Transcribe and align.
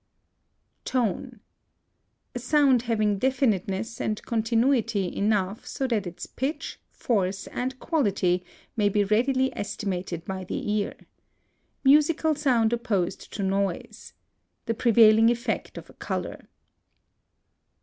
TONE. 0.83 1.41
A 2.33 2.39
sound 2.39 2.81
having 2.89 3.19
definiteness 3.19 4.01
and 4.01 4.19
continuity 4.23 5.15
enough 5.15 5.67
so 5.67 5.85
that 5.85 6.07
its 6.07 6.25
pitch, 6.25 6.79
force, 6.89 7.45
and 7.45 7.77
quality 7.79 8.43
may 8.75 8.89
be 8.89 9.03
readily 9.03 9.55
estimated 9.55 10.25
by 10.25 10.43
the 10.43 10.71
ear. 10.71 10.95
Musical 11.83 12.33
sound 12.33 12.73
opposed 12.73 13.31
to 13.33 13.43
noise. 13.43 14.13
The 14.65 14.73
prevailing 14.73 15.29
effect 15.29 15.77
of 15.77 15.87
a 15.87 15.93
color. 15.93 16.47